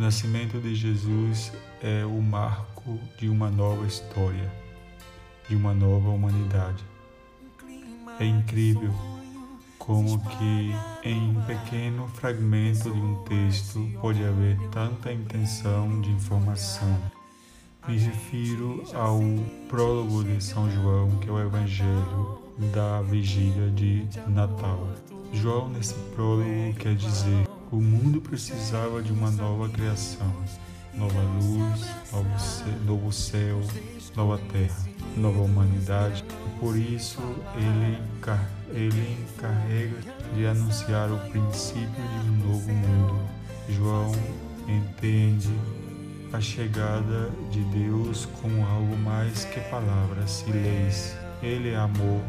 [0.00, 4.50] O nascimento de Jesus é o marco de uma nova história,
[5.46, 6.82] de uma nova humanidade.
[8.18, 8.94] É incrível
[9.78, 10.74] como que
[11.04, 16.98] em um pequeno fragmento de um texto pode haver tanta intenção de informação.
[17.86, 19.20] Me refiro ao
[19.68, 22.38] prólogo de São João, que é o Evangelho
[22.72, 24.88] da vigília de Natal.
[25.34, 30.32] João, nesse prólogo, quer dizer: o mundo precisava de uma nova criação,
[30.94, 33.60] nova luz, novo céu, novo céu
[34.16, 34.76] nova terra,
[35.16, 36.24] nova humanidade.
[36.46, 37.20] E por isso
[37.56, 37.98] ele,
[38.72, 39.96] ele encarrega
[40.34, 41.88] de anunciar o princípio
[42.22, 43.20] de um novo mundo.
[43.68, 44.12] João
[44.66, 45.50] entende
[46.32, 51.16] a chegada de Deus como algo mais que palavras e leis.
[51.42, 52.20] Ele é amor,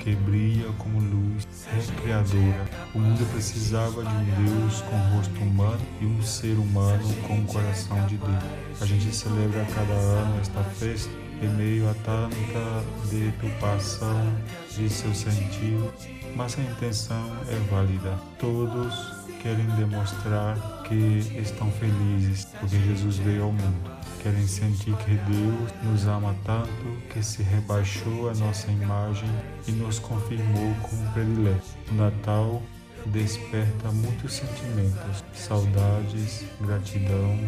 [0.00, 2.64] que brilha como luz recriadora.
[2.94, 7.46] O mundo precisava de um Deus com rosto humano e um ser humano com o
[7.46, 8.82] coração de Deus.
[8.82, 11.10] A gente celebra cada ano esta festa
[11.42, 14.34] em meio a tanta deturpação
[14.70, 15.92] de seu sentido,
[16.34, 18.18] mas a intenção é válida.
[18.38, 18.94] Todos
[19.42, 26.06] querem demonstrar que estão felizes porque Jesus veio ao mundo querem sentir que Deus nos
[26.06, 29.28] ama tanto que se rebaixou a nossa imagem
[29.66, 31.64] e nos confirmou como predileto.
[31.90, 32.62] O Natal
[33.06, 37.38] desperta muitos sentimentos: saudades, gratidão,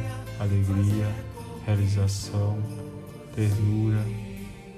[0.41, 1.13] alegria,
[1.67, 2.59] realização,
[3.35, 4.03] ternura,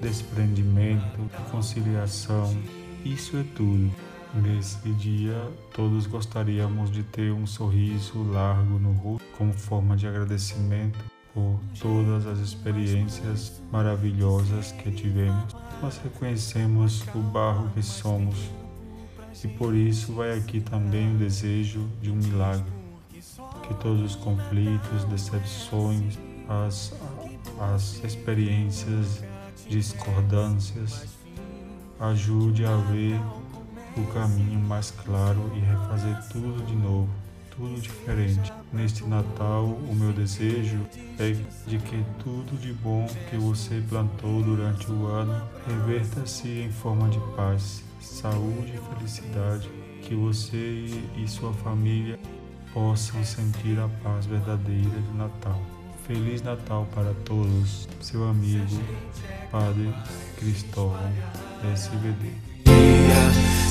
[0.01, 2.57] desprendimento, conciliação.
[3.05, 3.89] Isso é tudo.
[4.43, 10.99] Nesse dia, todos gostaríamos de ter um sorriso largo no rosto como forma de agradecimento
[11.33, 15.55] por todas as experiências maravilhosas que tivemos.
[15.81, 18.35] Nós reconhecemos o barro que somos
[19.41, 22.73] e por isso vai aqui também o desejo de um milagre.
[23.63, 26.93] Que todos os conflitos, decepções, as,
[27.73, 29.23] as experiências,
[29.69, 31.07] discordâncias,
[31.99, 33.19] ajude a ver
[33.97, 37.09] o caminho mais claro e refazer tudo de novo
[37.57, 38.53] tudo diferente.
[38.71, 40.79] Neste Natal, o meu desejo
[41.17, 41.31] é
[41.67, 47.19] de que tudo de bom que você plantou durante o ano reverta-se em forma de
[47.35, 49.69] paz, saúde e felicidade.
[50.01, 50.85] Que você
[51.17, 52.19] e sua família
[52.73, 55.59] possam sentir a paz verdadeira do Natal.
[56.05, 58.79] Feliz Natal para todos, seu amigo,
[59.49, 59.91] Padre
[60.37, 61.11] Cristóvão,
[61.73, 62.55] SBD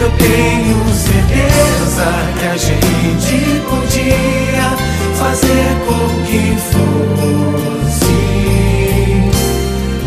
[0.00, 2.06] Eu tenho certeza
[2.38, 4.68] que a gente podia
[5.16, 8.20] fazer com que fosse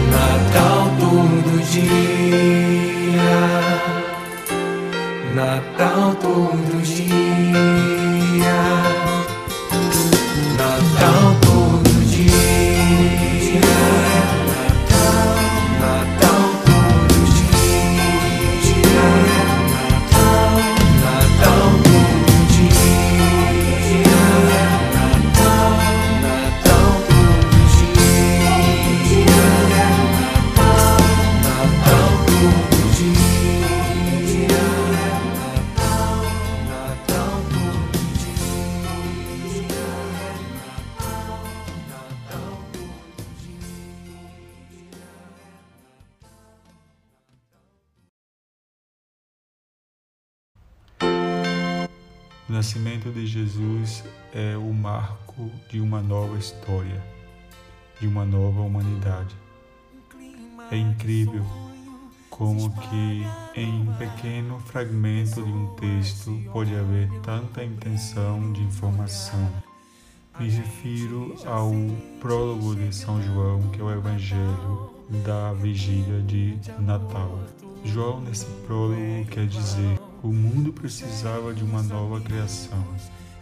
[0.10, 2.84] Natal todo dia.
[5.36, 7.14] Natal todo dia.
[52.50, 57.02] O nascimento de Jesus é o marco de uma nova história,
[58.02, 59.34] de uma nova humanidade.
[60.70, 61.46] É incrível
[62.30, 63.26] como que
[63.56, 69.50] em um pequeno fragmento de um texto pode haver tanta intenção de informação.
[70.38, 71.72] Me refiro ao
[72.20, 74.90] prólogo de São João, que é o Evangelho
[75.24, 77.40] da vigília de Natal.
[77.86, 82.84] João, nesse prólogo, quer dizer o mundo precisava de uma nova criação,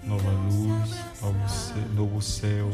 [0.04, 2.70] nova luz, novo céu, novo céu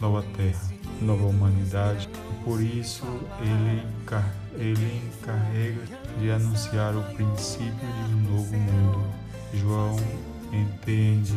[0.00, 0.60] nova terra,
[1.00, 2.08] nova humanidade.
[2.44, 3.04] Por isso
[3.40, 3.82] ele,
[4.56, 5.82] ele encarrega
[6.18, 7.72] de anunciar o princípio
[8.06, 9.04] de um novo mundo.
[9.54, 9.96] João
[10.52, 11.34] entende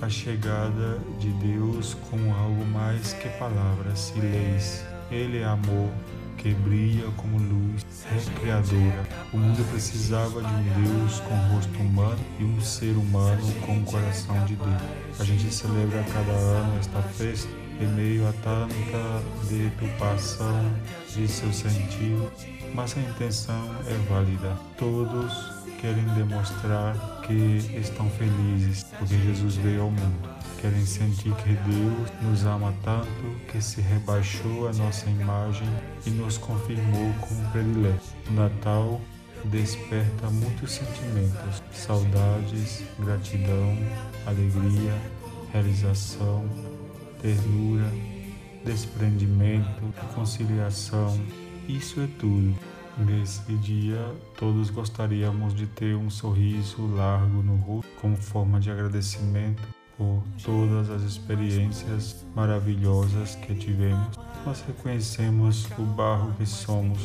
[0.00, 4.84] a chegada de Deus como algo mais que palavras e leis.
[5.10, 5.90] Ele é amor,
[6.40, 9.06] que brilha como luz recriadora.
[9.32, 14.42] O mundo precisava de um Deus com rosto humano e um ser humano com coração
[14.46, 15.20] de Deus.
[15.20, 20.72] A gente celebra cada ano esta festa em meio a tanta deturpação
[21.14, 22.30] de seu sentido,
[22.74, 24.56] mas a intenção é válida.
[24.78, 25.32] Todos
[25.78, 30.39] querem demonstrar que estão felizes porque Jesus veio ao mundo.
[30.60, 35.66] Querem sentir que Deus nos ama tanto que se rebaixou a nossa imagem
[36.04, 38.04] e nos confirmou como predileto.
[38.28, 39.00] O Natal
[39.46, 43.74] desperta muitos sentimentos: saudades, gratidão,
[44.26, 44.94] alegria,
[45.50, 46.46] realização,
[47.22, 47.90] ternura,
[48.62, 49.82] desprendimento,
[50.14, 51.18] conciliação.
[51.66, 52.54] Isso é tudo.
[52.98, 59.79] Nesse dia, todos gostaríamos de ter um sorriso largo no rosto como forma de agradecimento
[60.00, 64.16] por todas as experiências maravilhosas que tivemos.
[64.46, 66.98] Nós reconhecemos o barro que somos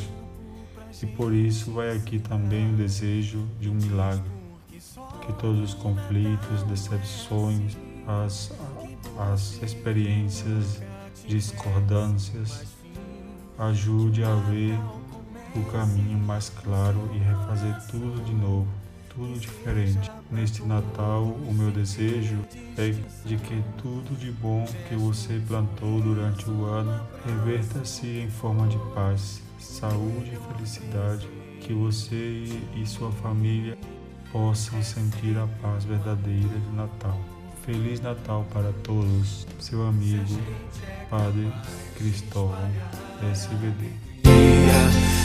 [1.03, 4.23] e por isso vai aqui também o desejo de um milagre.
[5.25, 7.75] Que todos os conflitos, decepções,
[8.07, 8.53] as,
[9.33, 10.81] as experiências,
[11.27, 12.65] discordâncias,
[13.59, 14.79] ajude a ver
[15.53, 18.67] o caminho mais claro e refazer tudo de novo,
[19.15, 20.11] tudo diferente.
[20.29, 22.37] Neste Natal, o meu desejo
[22.77, 22.91] é
[23.25, 28.77] de que tudo de bom que você plantou durante o ano reverta-se em forma de
[28.93, 31.27] paz, saúde e felicidade,
[31.61, 32.43] que você
[32.75, 33.77] e sua família
[34.31, 37.19] possam sentir a paz verdadeira do Natal.
[37.65, 40.39] Feliz Natal para todos, seu amigo
[41.09, 41.51] Padre
[41.97, 42.69] Cristóvão,
[43.31, 45.24] SVD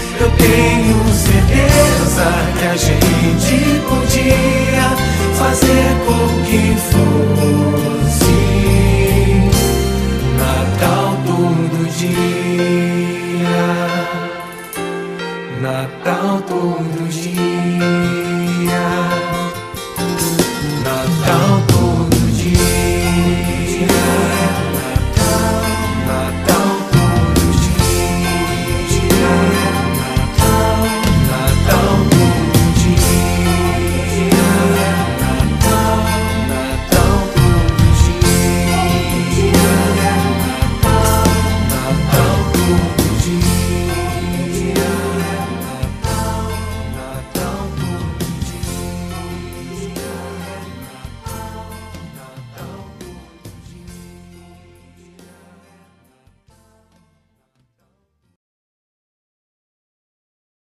[0.21, 2.27] Eu tenho certeza
[2.59, 4.87] que a gente podia
[5.33, 8.41] fazer com que fosse
[10.37, 12.21] Natal todo dia.
[15.59, 17.49] Natal todo dia.
[20.83, 22.80] Natal todo dia.